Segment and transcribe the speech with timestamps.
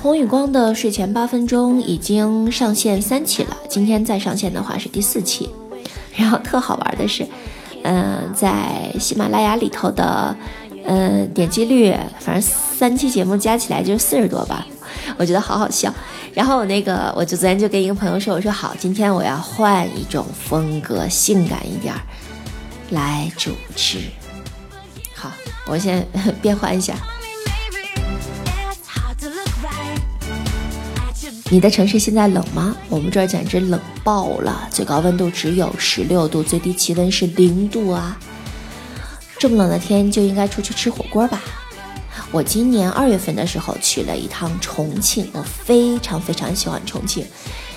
[0.00, 5.50] 童宇光的睡前八分钟已经上线三期了，今天再上线的话是第四期。
[6.16, 7.26] 然后特好玩的是，
[7.82, 10.34] 嗯，在喜马拉雅里头的，
[10.86, 14.66] 嗯，点击率，反正三期节目加起来就是四十多吧，
[15.18, 15.92] 我觉得好好笑。
[16.32, 22.00] 然后我那个，我就昨天就跟一个朋友说，我说好，今天我要换一种风格，性感一点儿
[22.88, 23.98] 来主持。
[25.14, 25.30] 好，
[25.66, 26.06] 我先
[26.40, 26.94] 变换一下。
[31.52, 32.76] 你的城市现在冷吗？
[32.88, 38.16] 我们这儿简直冷爆了，最高温度只有十六度，最低气温是零度啊！
[39.36, 41.42] 这么冷的天就应该出去吃火锅吧。
[42.30, 47.26] 我今年二月份的时候去了一趟重庆，我非常非常喜欢重庆，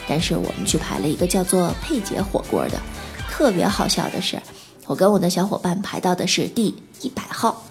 [0.08, 2.80] 但是我们去排了一个叫做佩姐火锅的，
[3.28, 4.40] 特别好笑的是，
[4.86, 7.64] 我跟我的小伙伴排到的是第一百号，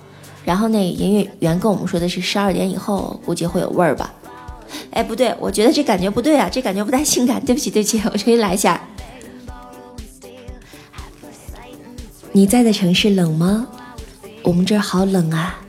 [0.44, 4.12] 然后那营业员跟我们说的是十二点以后估计会有味儿吧。
[4.90, 7.42] 哎，不对，我觉得这感觉不对啊，这感觉不太性感。
[7.44, 8.80] 对不起，对不起， 我重新来一下。
[12.32, 13.66] 你在的城市冷吗？
[14.42, 15.60] 我们这儿好冷啊！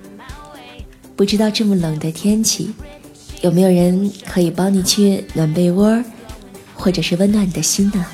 [1.16, 2.74] 不知道这么冷的天气，
[3.42, 6.02] 有没有人可以帮你去暖被窝，
[6.74, 8.06] 或者是温暖你的心呢？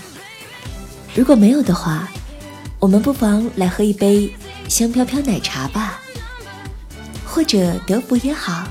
[1.16, 2.10] 如果没有的话，
[2.80, 4.34] 我们不妨来喝一杯
[4.68, 6.00] 香飘飘奶茶吧，
[7.26, 8.68] 或者德芙也好。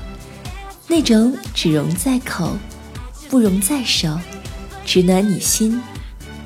[0.91, 2.57] 那种只溶在口，
[3.29, 4.19] 不溶在手，
[4.83, 5.79] 只暖你心，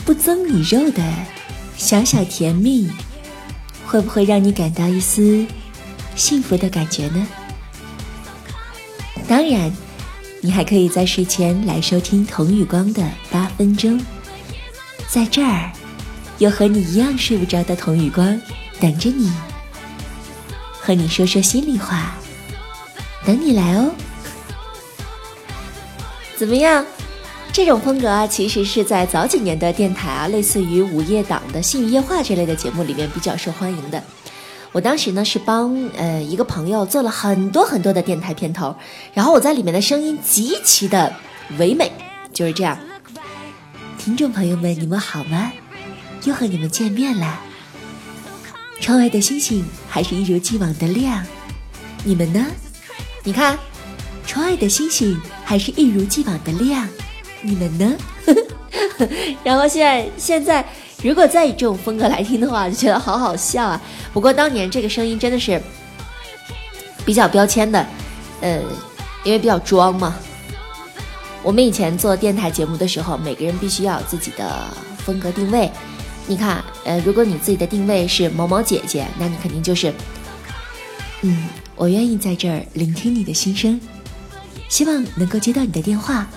[0.03, 1.01] 不增你肉的
[1.77, 2.91] 小小甜蜜，
[3.85, 5.47] 会不会让你感到一丝
[6.17, 7.25] 幸福的感觉呢？
[9.29, 9.71] 当然，
[10.41, 13.97] 你还可以在睡前来收听童宇光的八分钟，
[15.07, 15.71] 在这儿，
[16.39, 18.39] 有和你一样睡不着的童宇光
[18.77, 19.31] 等着你，
[20.81, 22.13] 和你说说心里话，
[23.25, 23.89] 等你来哦。
[26.43, 26.85] 怎么样？
[27.53, 34.03] 这种风格啊，其实是在早几年的电台啊，类似于午夜档的《信语夜话》这类的节目里面比较受欢迎的。
[34.73, 38.75] 我当时呢是帮呃一个朋友做了很多很多的电台片头，
[39.13, 41.15] 然后我在里面的声音极其的
[41.57, 41.89] 唯美，
[42.33, 42.77] 就是这样。
[43.97, 45.49] 听众朋友们，你们好吗？
[46.25, 47.39] 又和你们见面了。
[48.81, 51.25] 窗外的星星还是一如既往的亮，
[52.03, 52.45] 你们呢？
[53.23, 53.57] 你看。
[54.25, 56.87] 窗外的星星还是一如既往的亮，
[57.41, 57.95] 你们呢？
[59.43, 60.65] 然后现在现在，
[61.03, 63.81] 如果再以这种风格来听的话，就觉得好好笑啊。
[64.13, 65.61] 不过当年这个声音真的是
[67.05, 67.85] 比较标签的，
[68.41, 68.59] 呃，
[69.23, 70.15] 因为比较装嘛。
[71.43, 74.67] 我们以前做电台节目的时候，每个人必须要有自己的
[75.05, 75.69] 风格定位。
[76.25, 79.93] 你看，呃，如果你自己的定位是某某姐姐，那你肯定就是，
[81.21, 83.79] 嗯，我愿意在这儿聆听你的心声。
[84.69, 86.27] 希望能够接到你的电话，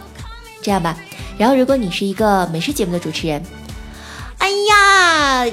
[0.62, 0.96] 这样吧。
[1.38, 3.42] 然后，如果你是一个美食节目的主持人，
[4.38, 5.46] 哎呀，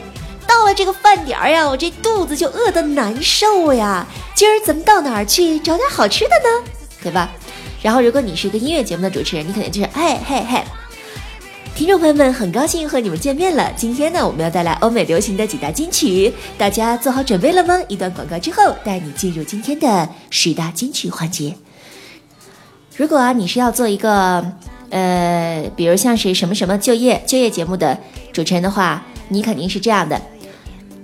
[0.48, 4.06] 到了这个饭点儿呀，我这肚子就饿得难受呀。
[4.36, 6.70] 今儿咱们到哪儿去找点好吃的呢？
[7.02, 7.30] 对吧？
[7.82, 10.64] 然后，如果你是一个音乐节目的主持人，你肯定就是嘿嘿嘿。
[11.76, 13.72] 听众朋友们，很高兴和你们见面了。
[13.76, 17.78] 今天呢，我们要带来欧美流行的几大金曲，大家做好准备了吗？
[17.88, 21.58] 一段广告之后，带你进入今天的十大金曲环节。
[22.96, 24.46] 如果啊，你是要做一个，
[24.90, 27.98] 呃，比如像是什么什么就业就业节目的
[28.32, 30.22] 主持人的话，你肯定是这样的。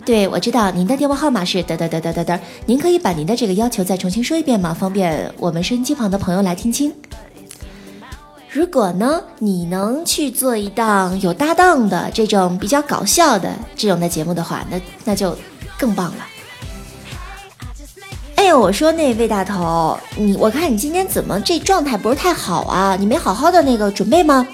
[0.05, 4.73] 对，我知道您的电话号码是得得得得得得，您可以把您的这个要求再重新说一遍吗？
[4.73, 6.93] 方便我们收音机旁的朋友来听清。
[8.51, 15.35] 如果呢，你能去做一档有搭档的这种比较搞笑的这种的节目的话，那那就
[15.77, 16.25] 更棒了。
[18.53, 22.95] 我说那魏大头，你我看你今天怎么这状态不是太好啊？
[22.99, 24.47] 你没好好的那个准备吗？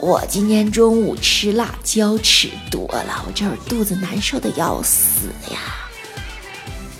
[0.00, 5.58] 我今天中午吃辣椒吃多了，我这儿肚子难受的要死呀。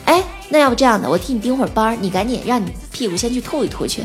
[0.06, 4.04] 哎，那要不这样的，我替你盯会儿班，你赶紧让你屁股先去吐一吐去。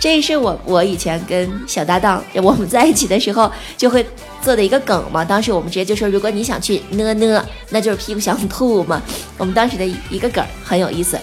[0.00, 4.04] 这是我我以前跟小搭档我们在一起的时候就会
[4.42, 5.22] 做的一个梗嘛。
[5.22, 9.00] 当时我们直接就说，如果你想去呢呢，那就是屁股想吐嘛。
[9.36, 11.18] 我们当时的一个梗很有意思。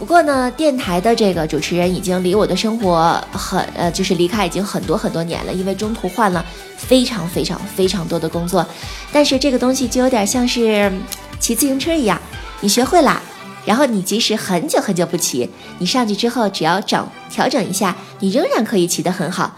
[0.00, 6.44] 不过呢，电台的这个主持人已经离我的生活很呃，就是离开已经很多很多年了，因为中途换了
[6.76, 8.66] 非常非常非常多的工作。
[9.12, 10.90] 但是这个东西就有点像是
[11.38, 12.20] 骑自行车一样，
[12.60, 13.22] 你学会了。
[13.64, 15.48] 然后你即使很久很久不骑，
[15.78, 19.56] 你上去之后只要整调整一下，你仍然可以骑得很好。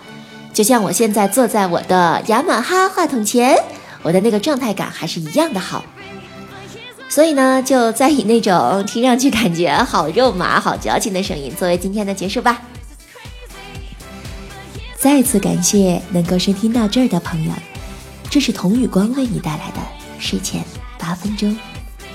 [0.53, 3.57] 就像我现在坐在我的雅马哈话筒前，
[4.03, 5.85] 我的那个状态感还是一样的好。
[7.09, 12.61] 所以呢，就再以那种听上去感觉好肉麻、好矫情的声音作为今天的结束吧。
[14.97, 17.53] 再次感谢能够收听到这儿的朋友，
[18.31, 19.81] 这是童宇光为你带来的
[20.19, 20.65] 睡前
[20.99, 21.57] 八分钟，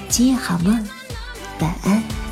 [0.10, 0.88] 今夜好梦，
[1.60, 2.27] 晚安。